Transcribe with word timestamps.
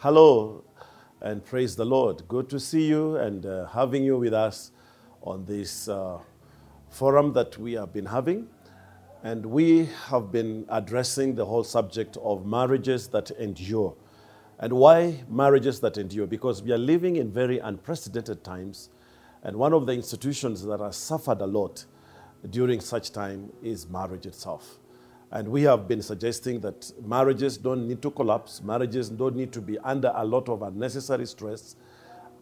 Hello 0.00 0.62
and 1.20 1.44
praise 1.44 1.74
the 1.74 1.84
Lord. 1.84 2.22
Good 2.28 2.48
to 2.50 2.60
see 2.60 2.86
you 2.86 3.16
and 3.16 3.44
uh, 3.44 3.66
having 3.66 4.04
you 4.04 4.16
with 4.16 4.32
us 4.32 4.70
on 5.24 5.44
this 5.44 5.88
uh, 5.88 6.18
forum 6.88 7.32
that 7.32 7.58
we 7.58 7.72
have 7.72 7.92
been 7.92 8.06
having. 8.06 8.46
And 9.24 9.44
we 9.44 9.86
have 10.06 10.30
been 10.30 10.66
addressing 10.68 11.34
the 11.34 11.44
whole 11.44 11.64
subject 11.64 12.16
of 12.18 12.46
marriages 12.46 13.08
that 13.08 13.32
endure. 13.32 13.96
And 14.60 14.74
why 14.74 15.24
marriages 15.28 15.80
that 15.80 15.98
endure? 15.98 16.28
Because 16.28 16.62
we 16.62 16.70
are 16.70 16.78
living 16.78 17.16
in 17.16 17.32
very 17.32 17.58
unprecedented 17.58 18.44
times. 18.44 18.90
And 19.42 19.56
one 19.56 19.72
of 19.72 19.86
the 19.86 19.94
institutions 19.94 20.62
that 20.62 20.78
has 20.78 20.96
suffered 20.96 21.40
a 21.40 21.46
lot 21.46 21.86
during 22.48 22.78
such 22.78 23.10
time 23.10 23.50
is 23.64 23.88
marriage 23.88 24.26
itself. 24.26 24.78
And 25.30 25.48
we 25.48 25.62
have 25.62 25.86
been 25.86 26.00
suggesting 26.00 26.60
that 26.60 26.90
marriages 27.04 27.58
don't 27.58 27.86
need 27.86 28.00
to 28.02 28.10
collapse, 28.10 28.62
marriages 28.62 29.10
don't 29.10 29.36
need 29.36 29.52
to 29.52 29.60
be 29.60 29.78
under 29.80 30.10
a 30.14 30.24
lot 30.24 30.48
of 30.48 30.62
unnecessary 30.62 31.26
stress. 31.26 31.76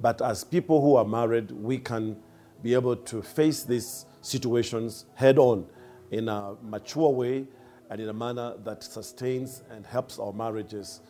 But 0.00 0.22
as 0.22 0.44
people 0.44 0.80
who 0.80 0.94
are 0.96 1.04
married, 1.04 1.50
we 1.50 1.78
can 1.78 2.16
be 2.62 2.74
able 2.74 2.96
to 2.96 3.22
face 3.22 3.64
these 3.64 4.06
situations 4.20 5.06
head 5.14 5.38
on 5.38 5.66
in 6.10 6.28
a 6.28 6.54
mature 6.62 7.10
way 7.10 7.46
and 7.90 8.00
in 8.00 8.08
a 8.08 8.12
manner 8.12 8.54
that 8.64 8.82
sustains 8.82 9.62
and 9.70 9.84
helps 9.86 10.18
our 10.18 10.32
marriages 10.32 11.00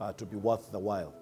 uh, 0.00 0.12
to 0.14 0.24
be 0.24 0.36
worth 0.36 0.70
the 0.72 0.78
while. 0.78 1.12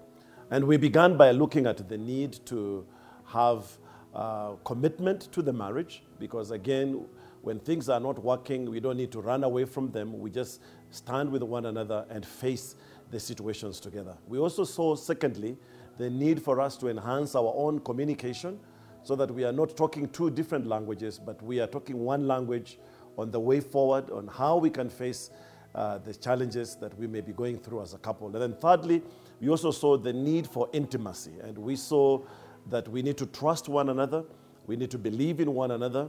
And 0.51 0.65
we 0.65 0.77
began 0.77 1.17
by 1.17 1.31
looking 1.33 1.67
at 1.67 1.89
the 1.89 1.99
need 1.99 2.39
to 2.47 2.87
have 3.27 3.67
uh, 4.15 4.53
commitment 4.65 5.33
to 5.33 5.43
the 5.43 5.53
marriage 5.53 6.03
because, 6.19 6.51
again, 6.51 7.05
when 7.45 7.61
things 7.61 7.91
are 7.91 8.01
not 8.01 8.19
working, 8.23 8.71
we 8.71 8.81
don't 8.81 8.97
need 8.97 9.13
to 9.13 9.21
run 9.21 9.45
away 9.45 9.67
from 9.67 9.91
them. 9.91 10.19
We 10.19 10.31
just 10.31 10.63
stand 10.91 11.31
with 11.31 11.43
one 11.43 11.67
another 11.67 12.07
and 12.09 12.25
face 12.25 12.75
the 13.11 13.21
situations 13.21 13.81
together. 13.81 14.17
We 14.27 14.39
also 14.39 14.65
saw, 14.65 14.97
secondly, 14.97 15.59
the 15.99 16.09
need 16.09 16.43
for 16.43 16.59
us 16.59 16.79
to 16.79 16.89
enhance 16.89 17.35
our 17.35 17.53
own 17.55 17.81
communication 17.81 18.59
so 19.03 19.15
that 19.17 19.31
we 19.31 19.45
are 19.45 19.53
not 19.53 19.77
talking 19.77 20.09
two 20.09 20.31
different 20.31 20.67
languages, 20.67 21.21
but 21.23 21.41
we 21.43 21.61
are 21.61 21.67
talking 21.67 21.99
one 21.99 22.27
language 22.27 22.79
on 23.19 23.31
the 23.31 23.39
way 23.39 23.61
forward, 23.61 24.11
on 24.11 24.27
how 24.27 24.57
we 24.57 24.71
can 24.71 24.89
face 24.89 25.31
uh, 25.75 25.99
the 25.99 26.15
challenges 26.15 26.77
that 26.77 26.99
we 26.99 27.07
may 27.07 27.21
be 27.21 27.33
going 27.33 27.59
through 27.59 27.83
as 27.83 27.93
a 27.93 27.99
couple. 27.99 28.29
And 28.29 28.37
then, 28.37 28.55
thirdly, 28.55 29.03
we 29.41 29.51
also 29.51 29.71
saw 29.71 29.99
the 29.99 30.15
need 30.15 30.47
for 30.47 30.71
intimacy, 30.73 31.33
and 31.43 31.59
we 31.59 31.77
saw 31.77 32.23
that 32.71 32.89
we 32.89 33.03
need 33.03 33.19
to 33.19 33.27
trust 33.27 33.69
one 33.69 33.91
another, 33.91 34.25
we 34.67 34.77
need 34.77 34.91
to 34.93 34.99
believe 34.99 35.41
in 35.41 35.53
one 35.53 35.73
another, 35.73 36.09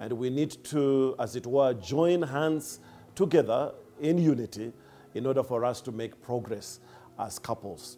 and 0.00 0.12
we 0.12 0.30
need 0.30 0.62
to, 0.64 1.14
as 1.18 1.36
it 1.36 1.46
were, 1.46 1.74
join 1.74 2.22
hands 2.22 2.80
together 3.14 3.72
in 4.00 4.18
unity 4.18 4.72
in 5.14 5.26
order 5.26 5.42
for 5.42 5.64
us 5.64 5.80
to 5.80 5.92
make 5.92 6.20
progress 6.22 6.80
as 7.18 7.38
couples. 7.38 7.96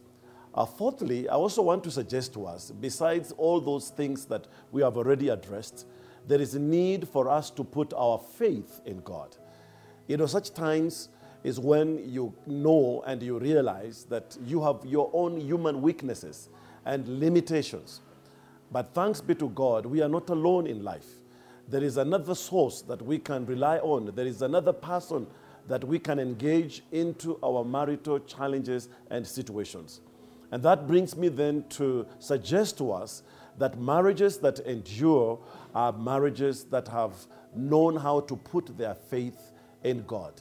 Uh, 0.54 0.64
fourthly, 0.64 1.28
I 1.28 1.34
also 1.34 1.62
want 1.62 1.84
to 1.84 1.90
suggest 1.90 2.32
to 2.34 2.46
us, 2.46 2.70
besides 2.70 3.32
all 3.32 3.60
those 3.60 3.90
things 3.90 4.24
that 4.26 4.46
we 4.72 4.82
have 4.82 4.96
already 4.96 5.28
addressed, 5.28 5.86
there 6.26 6.40
is 6.40 6.54
a 6.54 6.58
need 6.58 7.08
for 7.08 7.28
us 7.28 7.50
to 7.50 7.64
put 7.64 7.92
our 7.94 8.18
faith 8.18 8.80
in 8.84 9.00
God. 9.00 9.36
You 10.06 10.16
know, 10.16 10.26
such 10.26 10.52
times 10.54 11.08
is 11.44 11.60
when 11.60 11.98
you 12.10 12.34
know 12.46 13.02
and 13.06 13.22
you 13.22 13.38
realize 13.38 14.04
that 14.04 14.36
you 14.44 14.62
have 14.62 14.84
your 14.84 15.10
own 15.12 15.40
human 15.40 15.80
weaknesses 15.80 16.48
and 16.84 17.06
limitations. 17.20 18.00
But 18.70 18.92
thanks 18.94 19.20
be 19.20 19.34
to 19.36 19.48
God, 19.50 19.86
we 19.86 20.02
are 20.02 20.08
not 20.08 20.28
alone 20.30 20.66
in 20.66 20.82
life. 20.82 21.06
There 21.68 21.84
is 21.84 21.98
another 21.98 22.34
source 22.34 22.82
that 22.82 23.02
we 23.02 23.18
can 23.18 23.44
rely 23.44 23.78
on. 23.78 24.12
There 24.14 24.26
is 24.26 24.42
another 24.42 24.72
person 24.72 25.26
that 25.68 25.84
we 25.84 25.98
can 25.98 26.18
engage 26.18 26.82
into 26.92 27.38
our 27.42 27.64
marital 27.64 28.20
challenges 28.20 28.88
and 29.10 29.26
situations. 29.26 30.00
And 30.50 30.62
that 30.62 30.86
brings 30.86 31.14
me 31.14 31.28
then 31.28 31.64
to 31.70 32.06
suggest 32.18 32.78
to 32.78 32.90
us 32.92 33.22
that 33.58 33.78
marriages 33.78 34.38
that 34.38 34.60
endure 34.60 35.38
are 35.74 35.92
marriages 35.92 36.64
that 36.64 36.88
have 36.88 37.12
known 37.54 37.96
how 37.96 38.20
to 38.20 38.36
put 38.36 38.78
their 38.78 38.94
faith 38.94 39.52
in 39.84 40.04
God. 40.06 40.40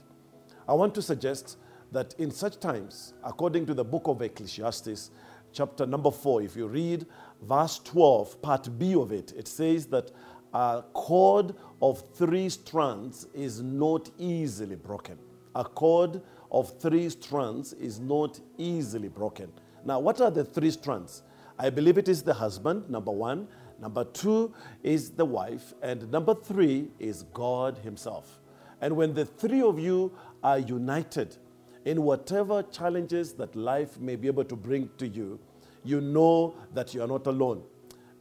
I 0.67 0.73
want 0.73 0.95
to 0.95 1.01
suggest 1.01 1.57
that 1.91 2.13
in 2.17 2.31
such 2.31 2.59
times, 2.59 3.13
according 3.23 3.65
to 3.65 3.73
the 3.73 3.83
book 3.83 4.03
of 4.05 4.21
Ecclesiastes, 4.21 5.11
chapter 5.51 5.85
number 5.85 6.11
4, 6.11 6.43
if 6.43 6.55
you 6.55 6.67
read 6.67 7.05
verse 7.41 7.79
12, 7.83 8.41
part 8.41 8.69
B 8.77 8.95
of 8.95 9.11
it, 9.11 9.33
it 9.37 9.47
says 9.47 9.87
that 9.87 10.11
a 10.53 10.83
cord 10.93 11.55
of 11.81 12.03
three 12.15 12.49
strands 12.49 13.27
is 13.33 13.61
not 13.61 14.09
easily 14.17 14.75
broken. 14.75 15.17
A 15.55 15.63
cord 15.63 16.21
of 16.51 16.79
three 16.79 17.09
strands 17.09 17.73
is 17.73 17.99
not 17.99 18.39
easily 18.57 19.09
broken. 19.09 19.51
Now, 19.85 19.99
what 19.99 20.21
are 20.21 20.31
the 20.31 20.43
three 20.43 20.71
strands? 20.71 21.23
I 21.59 21.69
believe 21.69 21.97
it 21.97 22.07
is 22.07 22.23
the 22.23 22.33
husband, 22.33 22.89
number 22.89 23.11
one. 23.11 23.47
Number 23.79 24.03
two 24.03 24.53
is 24.83 25.11
the 25.11 25.25
wife. 25.25 25.73
And 25.81 26.11
number 26.11 26.33
three 26.33 26.89
is 26.99 27.23
God 27.33 27.77
Himself. 27.79 28.39
And 28.81 28.95
when 28.95 29.13
the 29.13 29.25
three 29.25 29.61
of 29.61 29.79
you 29.79 30.11
are 30.43 30.59
united 30.59 31.37
in 31.85 32.03
whatever 32.03 32.63
challenges 32.63 33.33
that 33.33 33.55
life 33.55 33.99
may 33.99 34.15
be 34.15 34.27
able 34.27 34.43
to 34.45 34.55
bring 34.55 34.89
to 34.97 35.07
you, 35.07 35.39
you 35.83 36.01
know 36.01 36.55
that 36.73 36.93
you 36.93 37.01
are 37.01 37.07
not 37.07 37.27
alone. 37.27 37.63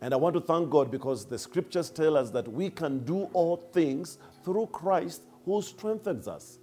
And 0.01 0.13
I 0.13 0.17
want 0.17 0.35
to 0.35 0.41
thank 0.41 0.71
God 0.71 0.91
because 0.91 1.25
the 1.25 1.39
scriptures 1.39 1.91
tell 1.91 2.17
us 2.17 2.31
that 2.31 2.47
we 2.47 2.71
can 2.71 3.01
do 3.05 3.25
all 3.33 3.57
things 3.73 4.19
through 4.45 4.67
Christ 4.67 5.23
who 5.45 5.63
strengthens 5.63 6.29
us. 6.29 6.59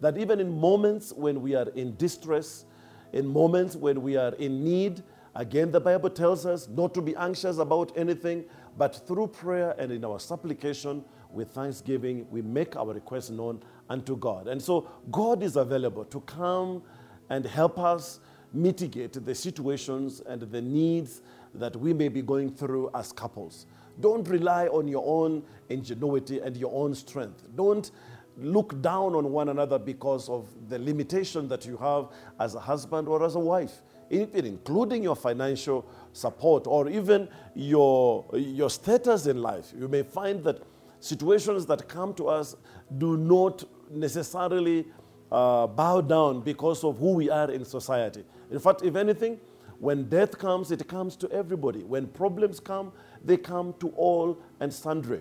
That 0.00 0.16
even 0.18 0.40
in 0.40 0.58
moments 0.58 1.12
when 1.12 1.42
we 1.42 1.54
are 1.54 1.68
in 1.70 1.96
distress, 1.96 2.64
in 3.12 3.26
moments 3.26 3.74
when 3.74 4.02
we 4.02 4.16
are 4.16 4.34
in 4.34 4.62
need, 4.62 5.02
again, 5.34 5.72
the 5.72 5.80
Bible 5.80 6.10
tells 6.10 6.46
us 6.46 6.68
not 6.68 6.94
to 6.94 7.02
be 7.02 7.16
anxious 7.16 7.58
about 7.58 7.96
anything, 7.96 8.44
but 8.76 9.06
through 9.06 9.28
prayer 9.28 9.74
and 9.78 9.90
in 9.90 10.04
our 10.04 10.20
supplication 10.20 11.04
with 11.30 11.50
thanksgiving, 11.50 12.26
we 12.30 12.42
make 12.42 12.76
our 12.76 12.92
requests 12.92 13.30
known 13.30 13.62
unto 13.88 14.16
God. 14.16 14.48
And 14.48 14.60
so 14.60 14.88
God 15.10 15.42
is 15.42 15.56
available 15.56 16.04
to 16.06 16.20
come 16.20 16.82
and 17.30 17.44
help 17.44 17.78
us 17.78 18.20
mitigate 18.52 19.12
the 19.12 19.34
situations 19.34 20.20
and 20.20 20.42
the 20.42 20.62
needs 20.62 21.22
that 21.58 21.76
we 21.76 21.92
may 21.92 22.08
be 22.08 22.22
going 22.22 22.50
through 22.50 22.90
as 22.94 23.12
couples. 23.12 23.66
Don't 24.00 24.26
rely 24.28 24.66
on 24.66 24.88
your 24.88 25.04
own 25.06 25.42
ingenuity 25.68 26.40
and 26.40 26.56
your 26.56 26.72
own 26.74 26.94
strength. 26.94 27.42
Don't 27.54 27.90
look 28.36 28.80
down 28.82 29.14
on 29.14 29.32
one 29.32 29.48
another 29.48 29.78
because 29.78 30.28
of 30.28 30.48
the 30.68 30.78
limitation 30.78 31.48
that 31.48 31.64
you 31.64 31.76
have 31.78 32.08
as 32.38 32.54
a 32.54 32.60
husband 32.60 33.08
or 33.08 33.24
as 33.24 33.34
a 33.34 33.40
wife, 33.40 33.80
even 34.10 34.44
including 34.44 35.02
your 35.02 35.16
financial 35.16 35.86
support 36.12 36.66
or 36.66 36.88
even 36.88 37.28
your, 37.54 38.26
your 38.34 38.68
status 38.68 39.26
in 39.26 39.40
life. 39.40 39.72
You 39.78 39.88
may 39.88 40.02
find 40.02 40.44
that 40.44 40.62
situations 41.00 41.64
that 41.66 41.88
come 41.88 42.12
to 42.14 42.28
us 42.28 42.56
do 42.98 43.16
not 43.16 43.64
necessarily 43.90 44.86
uh, 45.32 45.66
bow 45.66 46.00
down 46.00 46.40
because 46.40 46.84
of 46.84 46.98
who 46.98 47.14
we 47.14 47.30
are 47.30 47.50
in 47.50 47.64
society. 47.64 48.24
In 48.50 48.58
fact, 48.58 48.82
if 48.82 48.96
anything, 48.96 49.40
when 49.78 50.08
death 50.08 50.38
comes, 50.38 50.70
it 50.70 50.86
comes 50.88 51.16
to 51.16 51.30
everybody. 51.30 51.82
When 51.82 52.06
problems 52.06 52.60
come, 52.60 52.92
they 53.24 53.36
come 53.36 53.74
to 53.80 53.88
all 53.90 54.38
and 54.60 54.72
sundry. 54.72 55.20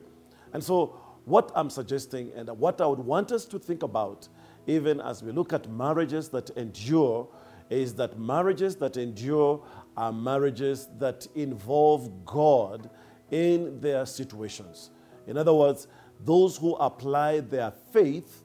And 0.54 0.64
so, 0.64 1.00
what 1.26 1.52
I'm 1.56 1.70
suggesting 1.70 2.32
and 2.36 2.50
what 2.50 2.80
I 2.80 2.86
would 2.86 3.00
want 3.00 3.32
us 3.32 3.46
to 3.46 3.60
think 3.60 3.84
about, 3.84 4.28
even 4.68 5.02
as 5.02 5.24
we 5.24 5.32
look 5.32 5.54
at 5.54 5.70
marriages 5.70 6.30
that 6.30 6.52
endure, 6.52 7.28
is 7.70 7.96
that 7.96 8.20
marriages 8.20 8.76
that 8.78 8.96
endure 8.96 9.64
are 9.98 10.12
marriages 10.12 10.88
that 11.00 11.28
involve 11.36 12.26
God 12.26 12.90
in 13.32 13.80
their 13.82 14.06
situations. 14.06 14.92
In 15.26 15.38
other 15.38 15.54
words, 15.54 15.88
those 16.24 16.58
who 16.58 16.76
apply 16.76 17.40
their 17.40 17.72
faith 17.92 18.44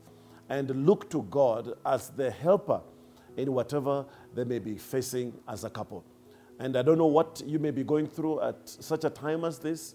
and 0.48 0.86
look 0.86 1.10
to 1.10 1.22
God 1.24 1.74
as 1.84 2.10
the 2.10 2.30
helper 2.30 2.80
in 3.40 3.52
whatever 3.52 4.06
they 4.34 4.44
may 4.44 4.58
be 4.58 4.76
facing 4.76 5.32
as 5.48 5.64
a 5.64 5.70
couple. 5.70 6.04
And 6.58 6.76
I 6.76 6.82
don't 6.82 6.98
know 6.98 7.06
what 7.06 7.42
you 7.46 7.58
may 7.58 7.70
be 7.70 7.82
going 7.82 8.06
through 8.06 8.42
at 8.42 8.68
such 8.68 9.04
a 9.04 9.10
time 9.10 9.44
as 9.44 9.58
this, 9.58 9.94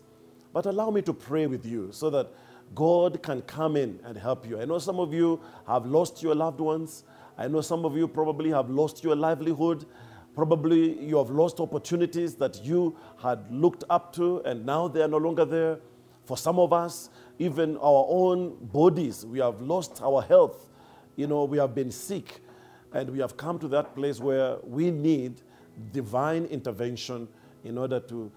but 0.51 0.65
allow 0.65 0.89
me 0.89 1.01
to 1.03 1.13
pray 1.13 1.47
with 1.47 1.65
you 1.65 1.89
so 1.91 2.09
that 2.09 2.31
God 2.73 3.21
can 3.21 3.41
come 3.43 3.75
in 3.75 3.99
and 4.03 4.17
help 4.17 4.47
you. 4.47 4.59
I 4.59 4.65
know 4.65 4.79
some 4.79 4.99
of 4.99 5.13
you 5.13 5.39
have 5.67 5.85
lost 5.85 6.23
your 6.23 6.33
loved 6.33 6.59
ones. 6.59 7.03
I 7.37 7.47
know 7.47 7.61
some 7.61 7.85
of 7.85 7.95
you 7.95 8.07
probably 8.07 8.49
have 8.49 8.69
lost 8.69 9.03
your 9.03 9.15
livelihood. 9.15 9.85
Probably 10.33 10.99
you 11.05 11.17
have 11.17 11.29
lost 11.29 11.59
opportunities 11.59 12.35
that 12.35 12.63
you 12.63 12.97
had 13.21 13.49
looked 13.51 13.83
up 13.89 14.13
to 14.15 14.39
and 14.39 14.65
now 14.65 14.87
they 14.87 15.01
are 15.01 15.07
no 15.07 15.17
longer 15.17 15.45
there. 15.45 15.79
For 16.25 16.35
some 16.35 16.57
of 16.57 16.73
us, 16.73 17.09
even 17.37 17.77
our 17.77 18.05
own 18.09 18.55
bodies, 18.59 19.25
we 19.25 19.39
have 19.39 19.61
lost 19.61 20.01
our 20.01 20.23
health. 20.23 20.69
You 21.15 21.27
know, 21.27 21.45
we 21.45 21.59
have 21.59 21.75
been 21.75 21.91
sick. 21.91 22.41
And 22.95 23.09
we 23.09 23.19
have 23.19 23.35
come 23.35 23.59
to 23.59 23.67
that 23.67 23.93
place 23.93 24.21
where 24.21 24.55
we 24.63 24.89
need 24.89 25.41
divine 25.91 26.45
intervention 26.45 27.27
in 27.65 27.77
order 27.77 27.99
to 27.99 28.31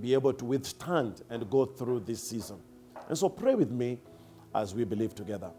be 0.00 0.14
able 0.14 0.32
to 0.32 0.46
withstand 0.46 1.20
and 1.28 1.48
go 1.50 1.66
through 1.66 2.00
this 2.00 2.26
season. 2.26 2.56
And 3.10 3.18
so 3.18 3.28
pray 3.28 3.54
with 3.54 3.70
me 3.70 3.98
as 4.54 4.74
we 4.74 4.84
believe 4.84 5.14
together. 5.14 5.50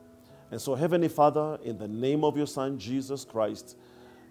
And 0.50 0.60
so, 0.60 0.74
Heavenly 0.74 1.10
Father, 1.10 1.60
in 1.64 1.78
the 1.78 1.88
name 1.88 2.24
of 2.24 2.36
your 2.36 2.48
Son, 2.48 2.80
Jesus 2.80 3.24
Christ, 3.24 3.78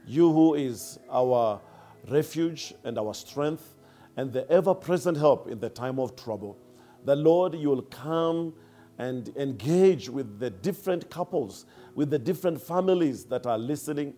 you 0.05 0.32
who 0.32 0.55
is 0.55 0.99
our 1.09 1.61
refuge 2.09 2.75
and 2.82 2.99
our 2.99 3.14
strength 3.14 3.76
and 4.17 4.32
the 4.32 4.50
ever 4.50 4.75
present 4.75 5.17
help 5.17 5.47
in 5.47 5.61
the 5.61 5.71
time 5.71 6.00
of 6.00 6.17
trouble. 6.17 6.59
The 7.05 7.14
Lord, 7.14 7.55
you 7.55 7.69
will 7.69 7.82
come 7.82 8.53
and 8.99 9.33
engage 9.37 10.09
with 10.09 10.39
the 10.41 10.50
different 10.50 11.09
couples, 11.09 11.67
with 11.95 12.11
the 12.11 12.19
different 12.19 12.61
families 12.61 13.25
that 13.25 13.47
are 13.47 13.59
listening. 13.59 14.12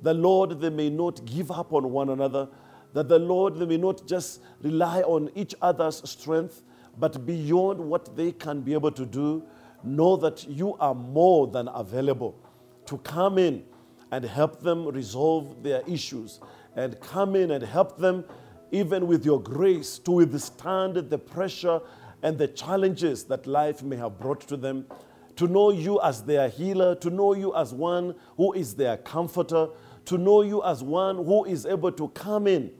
The 0.00 0.14
Lord, 0.14 0.60
they 0.60 0.70
may 0.70 0.90
not 0.90 1.24
give 1.26 1.50
up 1.50 1.72
on 1.72 1.90
one 1.90 2.08
another. 2.08 2.48
That 2.94 3.08
the 3.08 3.18
Lord, 3.18 3.56
they 3.56 3.66
may 3.66 3.76
not 3.76 4.06
just 4.06 4.40
rely 4.62 5.02
on 5.02 5.30
each 5.34 5.54
other's 5.60 6.08
strength, 6.08 6.62
but 6.98 7.26
beyond 7.26 7.80
what 7.80 8.16
they 8.16 8.32
can 8.32 8.60
be 8.60 8.72
able 8.72 8.92
to 8.92 9.04
do, 9.04 9.44
know 9.82 10.16
that 10.16 10.48
you 10.48 10.74
are 10.76 10.94
more 10.94 11.46
than 11.46 11.68
available 11.68 12.38
to 12.86 12.98
come 12.98 13.36
in 13.36 13.64
and 14.10 14.24
help 14.24 14.60
them 14.60 14.86
resolve 14.86 15.62
their 15.62 15.82
issues 15.86 16.40
and 16.76 16.98
come 17.00 17.36
in 17.36 17.50
and 17.50 17.64
help 17.64 17.98
them, 17.98 18.24
even 18.70 19.06
with 19.06 19.24
your 19.24 19.40
grace, 19.40 19.98
to 19.98 20.12
withstand 20.12 20.96
the 20.96 21.18
pressure 21.18 21.80
and 22.24 22.38
the 22.38 22.48
challenges 22.48 23.24
that 23.24 23.46
life 23.46 23.82
may 23.82 23.96
have 23.96 24.18
brought 24.18 24.40
to 24.40 24.56
them. 24.56 24.86
To 25.36 25.46
know 25.46 25.70
you 25.70 26.00
as 26.00 26.22
their 26.22 26.48
healer, 26.48 26.94
to 26.96 27.10
know 27.10 27.34
you 27.34 27.54
as 27.54 27.74
one 27.74 28.14
who 28.38 28.54
is 28.54 28.74
their 28.74 28.96
comforter, 28.96 29.68
to 30.06 30.16
know 30.16 30.40
you 30.40 30.64
as 30.64 30.82
one 30.82 31.16
who 31.16 31.44
is 31.44 31.66
able 31.66 31.92
to 31.92 32.08
come 32.08 32.46
in 32.46 32.72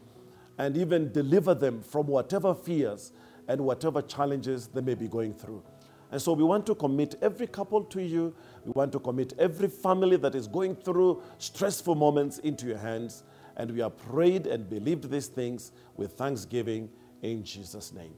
and 0.57 0.77
even 0.79 1.13
deliver 1.13 1.53
them 1.55 1.83
from 1.83 2.07
whatever 2.07 2.55
fears 2.55 3.13
and 3.47 3.61
whatever 3.61 4.01
challenges 4.01 4.69
they 4.69 4.81
may 4.81 4.95
be 4.95 5.09
going 5.09 5.35
through. 5.35 5.63
And 6.11 6.23
so 6.23 6.33
we 6.33 6.45
want 6.45 6.65
to 6.67 6.75
commit 6.75 7.17
every 7.21 7.47
couple 7.47 7.85
to 7.85 8.03
you. 8.03 8.35
We 8.65 8.73
want 8.73 8.93
to 8.93 8.99
commit 8.99 9.35
every 9.39 9.69
family 9.69 10.17
that 10.19 10.35
is 10.35 10.47
going 10.47 10.77
through 10.77 11.23
stressful 11.37 11.97
moments 11.97 12.39
into 12.39 12.67
your 12.67 12.79
hands. 12.79 13.25
And 13.57 13.73
we 13.73 13.81
have 13.81 13.99
prayed 13.99 14.47
and 14.47 14.71
believed 14.71 15.11
these 15.11 15.27
things 15.27 15.73
with 15.97 16.13
thanksgiving 16.13 16.89
in 17.21 17.45
Jesus' 17.45 17.93
name. 17.93 18.15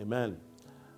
Amen. 0.00 0.38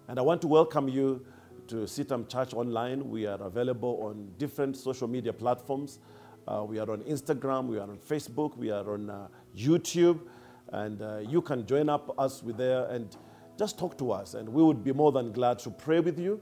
And 0.07 0.17
I 0.17 0.23
want 0.23 0.41
to 0.43 0.47
welcome 0.47 0.89
you 0.89 1.27
to 1.67 1.87
CITAM 1.87 2.29
Church 2.29 2.55
Online. 2.55 3.11
We 3.11 3.27
are 3.27 3.43
available 3.43 3.99
on 4.01 4.31
different 4.39 4.77
social 4.77 5.09
media 5.09 5.33
platforms. 5.33 5.99
Uh, 6.47 6.65
we 6.69 6.79
are 6.79 6.89
on 6.89 7.01
Instagram, 7.01 7.67
we 7.67 7.79
are 7.79 7.91
on 7.91 7.99
Facebook, 7.99 8.57
we 8.57 8.71
are 8.71 8.93
on 8.93 9.11
uh, 9.11 9.27
YouTube, 9.57 10.21
and 10.69 11.03
uh, 11.03 11.19
you 11.19 11.43
can 11.43 11.67
join 11.67 11.89
up 11.89 12.15
us 12.17 12.45
with 12.45 12.57
there 12.57 12.87
and 12.91 13.17
just 13.59 13.77
talk 13.77 13.99
to 13.99 14.13
us, 14.13 14.35
and 14.35 14.49
we 14.49 14.63
would 14.63 14.85
be 14.85 14.93
more 14.93 15.11
than 15.11 15.33
glad 15.33 15.59
to 15.61 15.71
pray 15.71 15.99
with 15.99 16.19
you 16.19 16.41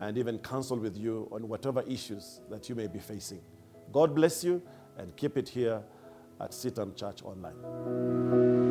and 0.00 0.18
even 0.18 0.38
counsel 0.38 0.78
with 0.78 0.96
you 0.96 1.28
on 1.30 1.46
whatever 1.46 1.82
issues 1.82 2.40
that 2.50 2.68
you 2.68 2.74
may 2.74 2.88
be 2.88 2.98
facing. 2.98 3.40
God 3.92 4.12
bless 4.12 4.42
you, 4.42 4.60
and 4.98 5.16
keep 5.16 5.36
it 5.36 5.48
here 5.48 5.80
at 6.40 6.50
CITAM 6.50 6.96
Church 6.96 7.22
Online. 7.22 8.61